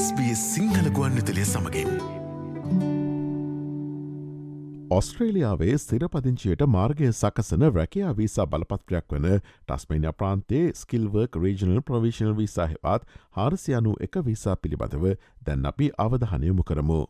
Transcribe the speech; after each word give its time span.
SBS 0.00 0.40
Sinhala 0.54 0.86
ගුවන්විතලය 0.96 1.42
සමඟින්. 1.44 1.88
ඔස්ට්‍රේලියාවේ 4.90 5.74
ස්තිරපදිංචියට 5.82 6.64
මාර්ගය 6.76 7.10
සකසන 7.10 7.66
රැකයා 7.74 8.12
visa 8.20 8.46
බලපත්‍රයක් 8.46 9.14
වන 9.14 9.28
ටස්මේනිය 9.42 10.14
ප්‍රාන්තේ 10.20 10.64
ස්කිල්වර්ක් 10.80 11.38
regional 11.44 11.84
ප්‍රවිශනල් 11.90 12.34
visa 12.40 12.68
හෙවත් 12.72 13.08
හාරසියනු 13.38 13.96
එක 14.08 14.20
වීසා 14.28 14.56
පිළිබඳව 14.56 15.06
දැන් 15.46 15.72
අපි 15.72 15.90
අවධහනයමු 16.06 16.68
කරමු. 16.70 17.00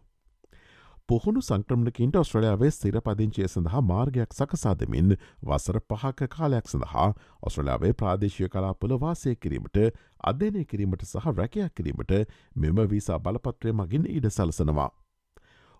පුහුණු 1.11 1.41
සංක්‍රමණකින්ට 1.43 2.17
ඔස්ට්‍රලයාාවේ 2.17 2.71
ස්තිර 2.71 2.97
පදිංචිය 3.01 3.47
සඳහා 3.47 3.81
මාර්ගයක් 3.83 4.35
සකසාදමින් 4.35 5.15
වසර 5.43 5.79
පහක 5.85 6.29
කාලයක් 6.31 6.69
සඳහා 6.69 7.07
ඔස්ට්‍රලයාාවේ 7.43 7.91
ප්‍රාදේශය 7.95 8.49
කලාපුල 8.49 8.95
වාසය 9.01 9.33
කිරීමට 9.37 9.81
අධ්‍යනය 10.25 10.63
කිරීමට 10.65 11.03
සහ 11.05 11.27
රැකයක් 11.33 11.75
කිරීමට 11.75 12.15
මෙම 12.57 12.79
වීසා 12.87 13.19
බලපත්‍රය 13.21 13.75
මගින් 13.75 14.07
ඉඩ 14.11 14.31
සලසනවා. 14.31 14.89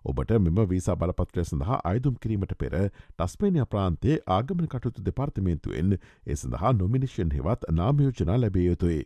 ඔබට 0.05 0.35
මෙම 0.41 0.61
වීසා 0.65 0.97
බලපත්‍රය 0.97 1.45
සඳහා 1.45 1.79
අයදුම් 1.85 2.19
කිරීමට 2.19 2.57
පෙර 2.57 2.77
ටස්පේනිය 2.81 3.65
ප්‍රාන්තේ 3.67 4.19
ආගමන 4.31 4.67
කටුතු 4.67 5.07
දෙපාර්තමේන්තුවෙන් 5.07 5.95
ඒ 5.95 6.35
සඳහා 6.35 6.75
නොමිනිෂන් 6.75 7.33
හෙවත් 7.33 7.67
නාමයෝජනා 7.73 8.37
ලැබිය 8.37 8.67
යුතුයි. 8.67 9.01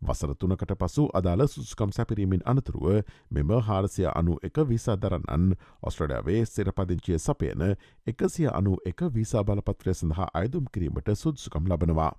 වසර 0.00 0.34
තුනකට 0.34 0.72
පසු 0.74 1.08
අදාළ 1.14 1.46
සුස්කම් 1.48 1.90
සැපිරීමෙන් 1.90 2.42
අනතුරුව 2.44 3.02
මෙම 3.30 3.50
හාරසිය 3.62 4.06
අනු 4.10 4.38
එක 4.42 4.56
විසා 4.64 4.96
දරන්නන් 4.96 5.56
ඔස්ට්‍රඩාවේ 5.82 6.44
සිරපදිංචිය 6.46 7.18
සපයන 7.18 7.62
එකසිය 8.06 8.48
අනු 8.50 8.76
එක 8.84 9.00
වීසා 9.10 9.44
බලපත්‍රය 9.44 9.94
සඳහා 9.94 10.28
අයදුම් 10.34 10.64
කිරීමට 10.72 11.10
සුද්සුකම් 11.16 11.64
ලබනවා. 11.66 12.12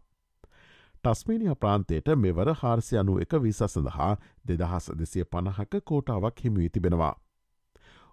ටස්මේනිය 1.04 1.56
ප්‍රාන්තයට 1.56 2.08
මෙවර 2.18 2.54
හාරසි 2.56 2.98
අනු 2.98 3.20
එක 3.20 3.34
විසා 3.40 3.68
සඳහා 3.70 4.14
දෙදහස් 4.46 4.92
දෙසිය 4.94 5.26
පණහක 5.26 5.74
කෝටාවක් 5.84 6.44
හිමිවී 6.44 6.70
තිබෙනවා. 6.70 7.16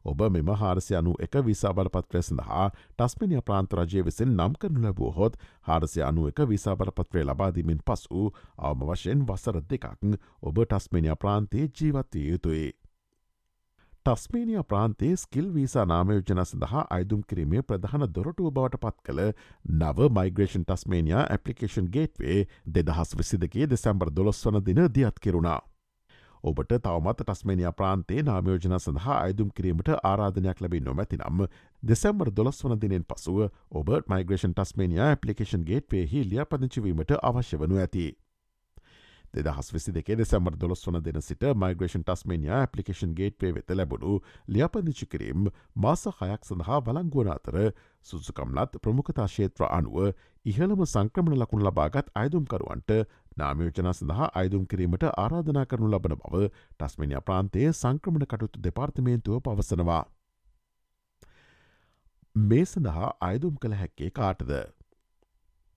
ඔබ 0.07 0.21
මෙම 0.29 0.51
හාරසි 0.55 0.95
අනු 0.95 1.13
එක 1.21 1.35
විසා 1.43 1.73
බලපත්‍රය 1.73 2.23
සඳහා 2.23 2.67
ටස්මිනිය 2.71 3.43
ප්‍රාන්තරජය 3.43 4.01
විසින් 4.03 4.33
නම් 4.33 4.57
කරනු 4.57 4.81
ලැබූ 4.81 5.11
හොත් 5.13 5.39
හාරසි 5.63 6.03
අනු 6.03 6.29
එක 6.29 6.41
විසා 6.47 6.77
බලපත්‍රය 6.77 7.25
ලබාදීමෙන් 7.25 7.85
පසු 7.85 8.31
අවම 8.61 8.89
වශයෙන් 8.89 9.21
වසර 9.25 9.61
දෙකක් 9.65 9.87
ඔබ 10.43 10.65
ටස්මිනිය 10.65 11.17
ප්‍රාන්තයේ 11.17 11.71
ජීවත්වය 11.71 12.27
යුතුයි. 12.27 12.67
ටස්මේනිය 14.07 14.63
ප්‍රාන්තේ 14.65 15.15
ස්කිල් 15.17 15.47
වීසා 15.55 15.85
නාමයෝජන 15.85 16.41
සඳහා 16.43 16.83
අයිදුම් 16.91 17.23
කිරීමේ 17.25 17.63
ප්‍රධාන 17.63 18.05
දොරටුව 18.11 18.51
බවට 18.51 18.79
පත් 18.83 19.07
කළ 19.07 19.23
නව 19.75 20.07
මයිග්‍රේෂන් 20.13 20.65
ටස්මේනිය 20.65 21.17
ඇපලිකේෂන් 21.17 21.89
ගේට්වේ 21.91 22.37
දෙදහස් 22.75 23.17
විසිදගේ 23.19 23.67
දෙසැම්බර් 23.69 24.13
දොළොස් 24.13 24.45
වන 24.47 24.61
දින 24.69 24.83
දියත් 24.91 25.19
කෙරුණා. 25.19 25.59
ඔබට 26.47 26.73
තවමත් 26.79 27.23
ටස්මේනිය 27.23 27.71
ප්‍රාන්තේ 27.73 28.23
නාමයෝජන 28.23 28.77
සඳහා 28.79 29.17
අයදුම් 29.21 29.49
කිරීමට 29.51 29.89
ආරාධනයක් 30.03 30.61
ලැබි 30.61 30.81
නොමැති 30.81 31.19
නම් 31.19 31.41
දෙසැම්බර් 31.83 32.31
දොළස් 32.33 32.63
වන 32.65 32.79
දිනෙන් 32.79 33.05
පසුව 33.05 33.41
ඔබ 33.73 33.91
මයිග්‍රේෂන් 34.09 34.55
ටස්මේනිය 34.55 35.03
ඇපලිකේෂන් 35.03 35.67
ගේට්වේ 35.71 36.23
ලිය 36.25 36.45
පදිංචිවීමට 36.45 37.17
අවශ්‍ය 37.21 37.59
වනු 37.59 37.83
ඇති. 37.83 38.07
දෙදහස් 39.35 39.73
විසි 39.73 39.93
දෙකේ 39.93 40.17
දෙසැම්බර් 40.17 40.57
දොළොස් 40.57 40.87
වන 40.87 41.03
දෙන 41.03 41.21
සිට 41.23 41.45
මයිග්‍රේෂන් 41.57 42.05
ටස්මේනිය 42.05 42.53
ඇපලිකේෂන් 42.53 43.15
ගේට්වේ 43.15 43.53
වෙත 43.53 43.71
ලැබුණු 43.73 44.21
ලියපදිංචි 44.49 45.07
කිරීම් 45.07 45.51
මාස 45.77 46.07
හයක් 46.13 46.43
සඳහා 46.45 46.81
බලංගුවන 46.83 47.31
අතර 47.31 47.59
සුසුකම්ලත් 48.07 48.81
ප්‍රමුඛතා 48.81 49.29
ශේත්‍ර 49.29 49.69
අනුව 49.69 49.97
ඉහළම 50.47 50.83
සංක්‍රමණ 50.87 51.39
ලකුණ 51.39 51.65
ලබාගත් 51.65 52.13
අයදුම්කරුවන්ට 52.17 52.93
නාමයෝජන 53.37 53.93
සඳහා 53.93 54.29
අයදුම් 54.35 54.67
කිරීමට 54.67 55.07
ආරාධනා 55.15 55.67
කරනු 55.67 55.89
ලබන 55.89 56.19
බව 56.19 56.45
ටස්මනිය 56.51 57.23
ප්‍රාන්තයේ 57.23 57.73
සංක්‍රමණ 57.75 58.27
කටුතු 58.27 58.63
දෙපාර්තමේන්තුව 58.63 59.43
පවසනවා. 59.43 60.05
මේ 62.35 62.65
සඳහා 62.67 63.11
අයදුම් 63.23 63.55
කළ 63.57 63.75
හැක්කේ 63.75 64.11
කාටද. 64.13 64.53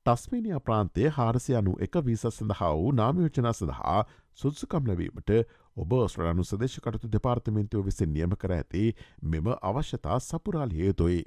ටස්මේනිය 0.06 0.60
ප්‍රාන්තේ 0.60 1.10
හාරසි 1.10 1.56
අනු 1.56 1.74
එක 1.80 1.96
වීස 2.06 2.24
සඳහා 2.30 2.70
වූ 2.74 2.92
නාමයෝජනා 2.94 3.54
සඳහා 3.54 3.98
සුද්සුකම් 4.38 4.88
ලැබීමට 4.88 5.32
ඔබ 5.78 5.92
ස්්‍රණු 6.08 6.44
සදේශකටතු 6.44 7.12
දෙපාර්තමෙන්තුව 7.12 7.86
විසින් 7.86 8.14
නියම 8.14 8.36
කර 8.36 8.54
ඇති 8.54 8.84
මෙම 9.24 9.50
අවශ්‍යතා 9.64 10.20
සපුරාල් 10.22 10.72
හේතුයි. 10.72 11.20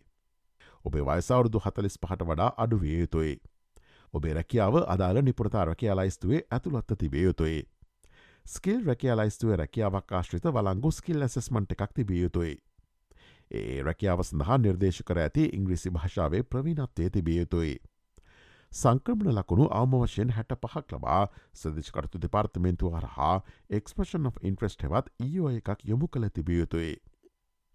ඔබේ 0.84 1.05
වයිසවුරුදු 1.05 1.59
හතලිස් 1.59 1.99
පහට 1.99 2.27
වඩා 2.27 2.50
අඩුවිය 2.56 2.97
යුතුයි. 3.00 3.37
ඔබේ 4.15 4.34
රැකියාව 4.34 4.81
අදාළ 4.87 5.22
නිපුරතා 5.22 5.65
රැකයා 5.65 5.97
ලයිස්තුවේ 5.97 6.43
ඇතුළත්ත 6.50 6.99
තිබේ 6.99 7.22
යුතුයි. 7.22 7.62
ස්කිල් 8.47 8.83
රැකයා 8.84 9.16
ලයිස්තුවේ 9.16 9.56
රැකියාවක් 9.56 10.12
ආශ්‍රිත 10.12 10.50
වලංගු 10.50 10.91
ස්කිල් 10.93 11.22
ඇසස්මන්ට 11.22 11.72
එකක් 11.72 11.93
තිබිය 11.94 12.22
යුතුයි. 12.22 12.56
ඒ 13.50 13.83
රැකියාව 13.83 14.22
සඳහා 14.22 14.59
නිර්දේශ 14.59 15.03
කර 15.04 15.19
ඇති 15.21 15.49
ඉංග්‍රීසි 15.53 15.91
භාෂාවේ 15.91 16.43
ප්‍රවීණත්වය 16.44 17.10
තිබිය 17.10 17.39
යුතුයි. 17.39 17.75
සංක්‍රමණ 18.72 19.37
ලකුණු 19.37 19.65
අවම 19.71 19.94
වශයෙන් 20.00 20.31
හැට 20.31 20.53
පහක් 20.56 20.93
ලබා 20.93 21.22
සදිශකරතු 21.55 22.21
දෙපාර්තමෙන්තු 22.21 22.93
හරහා 22.93 23.34
එක්ස්පෂන් 23.71 24.28
of 24.28 24.38
ඉන්ට්‍රස්ට 24.43 24.84
හෙවත් 24.87 25.10
ඊෝ 25.21 25.50
එකක් 25.50 25.83
යොමු 25.84 26.09
කළ 26.09 26.28
තිබියයුතුයි. 26.31 26.94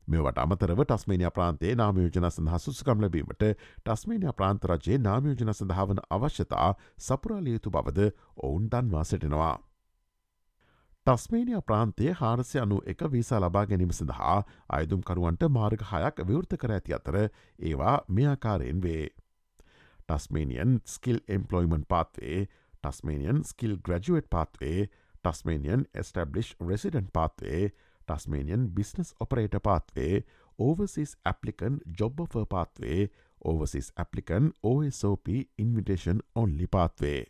මෙවට 0.07 0.39
අමතරව 0.39 0.81
ටස්මේනිය 0.83 1.29
ප්‍රාන්තේ 1.31 1.75
නාමයෝජන 1.75 2.25
සඳහා 2.29 2.59
සුස්කම් 2.59 3.03
ලැබීමට 3.03 3.45
ටස්මේනිය 3.45 4.33
ප්‍රාන්තරජයේ 4.33 4.97
නාමයෝජන 4.99 5.53
සඳහාවන 5.53 6.01
අවශ්‍යතා 6.09 6.71
සපුරාලියයුතු 7.01 7.69
බවද 7.69 8.09
ඔවුන් 8.39 8.65
දන්වා 8.69 9.03
සිටිනවා. 9.03 9.53
ටස්මේනිය 11.07 11.61
ප්‍රාන්තේ 11.67 12.15
හාරසය 12.15 12.59
අනු 12.59 12.81
එක 12.87 13.05
වීසා 13.11 13.37
ලබා 13.39 13.65
ගැනීම 13.67 13.93
සඳහා 13.93 14.39
අයදුම්කරුවන්ට 14.71 15.47
මාර්ග 15.51 15.87
හයක් 15.91 16.25
විවෘත 16.25 16.57
කර 16.57 16.73
ඇති 16.73 16.99
අතර 16.99 17.21
ඒවා 17.21 17.95
මෙයාකාරයෙන් 18.09 18.81
වේ. 18.81 19.07
Tasmanian 20.07 20.81
Skill 20.85 21.19
Employment 21.27 21.87
Pathway, 21.87 22.47
Tasmanian 22.83 23.43
Skill 23.43 23.75
Graduate 23.77 24.29
Pathway, 24.29 24.89
Tasmanian 25.23 25.85
Established 25.93 26.55
Resident 26.61 27.13
Pathway, 27.13 27.71
Tasmanian 28.07 28.67
Business 28.67 29.13
Operator 29.19 29.59
Pathway, 29.59 30.23
Overseas 30.59 31.15
Applicant 31.25 31.81
Job 31.91 32.21
Offer 32.21 32.45
Pathway, 32.45 33.09
Overseas 33.41 33.91
Applicant 33.97 34.53
OSOP 34.63 35.27
Invitation 35.57 36.21
Only 36.35 36.67
Pathway. 36.67 37.25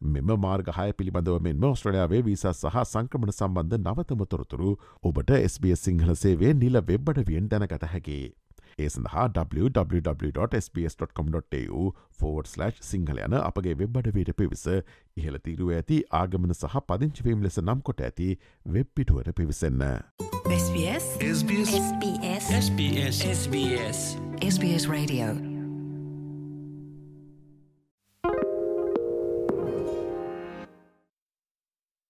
මෙම 0.00 0.30
මාර්ගහය 0.36 0.90
පිළිබඳව 0.92 1.36
මෙන්ම 1.40 1.62
ඔස්ට්‍රලයාාවේ 1.64 2.18
වීසා 2.22 2.52
සහ 2.52 2.82
සංක්‍රමණ 2.82 3.30
සම්බන්ධ 3.30 3.78
නවතම 3.78 4.24
තොරතුරු 4.24 4.72
ඔබට 5.02 5.30
SBS 5.30 5.84
සිංහල 5.84 6.12
සේවේ 6.12 6.52
නිල 6.52 6.76
වෙබ්බඩවියෙන් 6.80 7.48
දැනගත 7.48 7.84
හැකි. 7.84 8.18
ඒ 8.78 8.88
සඳහා 8.88 9.28
www.sps.com.tu 9.36 11.92
ෆෝඩ්/ 12.20 12.46
සිංහල 12.82 13.18
යන 13.26 13.34
අපගේ 13.38 13.74
වෙබ්බඩවීට 13.82 14.32
පිවිස 14.40 14.66
ඉහළ 14.68 15.38
තීරුව 15.48 15.70
ඇති 15.78 15.96
ආගමන 16.20 16.52
සහ 16.52 16.76
පදිංචිවීම් 16.90 17.40
ලෙස 17.48 17.58
නම් 17.64 17.80
කොට 17.90 18.00
ඇති 18.02 18.28
වෙබ් 18.76 18.88
පිටුවට 18.94 19.30
පිවිසන්න. 19.40 19.82
SBS 20.60 21.04
SBS 21.32 21.70
SBS 21.80 22.46
SBS 22.60 23.16
SBS 23.34 24.00
SBS 24.46 24.88
Radio 24.88 25.55